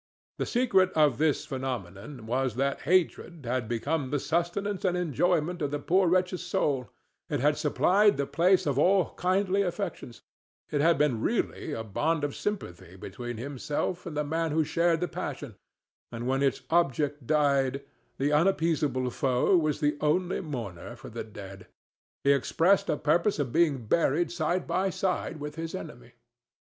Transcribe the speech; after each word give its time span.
The 0.39 0.47
secret 0.47 0.91
of 0.95 1.19
this 1.19 1.45
phenomenon 1.45 2.25
was 2.25 2.55
that 2.55 2.81
hatred 2.89 3.45
had 3.45 3.69
become 3.69 4.09
the 4.09 4.17
sustenance 4.19 4.83
and 4.83 4.97
enjoyment 4.97 5.61
of 5.61 5.69
the 5.69 5.77
poor 5.77 6.07
wretch's 6.07 6.41
soul; 6.41 6.89
it 7.29 7.39
had 7.39 7.55
supplied 7.55 8.17
the 8.17 8.25
place 8.25 8.65
of 8.65 8.79
all 8.79 9.13
kindly 9.13 9.61
affections; 9.61 10.23
it 10.71 10.81
had 10.81 10.97
been 10.97 11.21
really 11.21 11.71
a 11.73 11.83
bond 11.83 12.23
of 12.23 12.35
sympathy 12.35 12.95
between 12.95 13.37
himself 13.37 14.07
and 14.07 14.17
the 14.17 14.23
man 14.23 14.49
who 14.53 14.63
shared 14.63 15.01
the 15.01 15.07
passion; 15.07 15.53
and 16.11 16.25
when 16.25 16.41
its 16.41 16.63
object 16.71 17.27
died, 17.27 17.83
the 18.17 18.31
unappeasable 18.31 19.11
foe 19.11 19.55
was 19.55 19.81
the 19.81 19.97
only 20.01 20.41
mourner 20.41 20.95
for 20.95 21.11
the 21.11 21.23
dead. 21.23 21.67
He 22.23 22.31
expressed 22.31 22.89
a 22.89 22.97
purpose 22.97 23.37
of 23.37 23.53
being 23.53 23.85
buried 23.85 24.31
side 24.31 24.65
by 24.65 24.89
side 24.89 25.39
with 25.39 25.53
his 25.57 25.75
enemy. 25.75 26.13